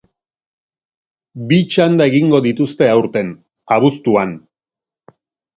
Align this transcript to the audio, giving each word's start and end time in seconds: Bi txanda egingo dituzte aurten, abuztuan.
Bi 1.51 1.59
txanda 1.75 2.07
egingo 2.11 2.39
dituzte 2.47 2.89
aurten, 2.95 3.31
abuztuan. 3.77 4.35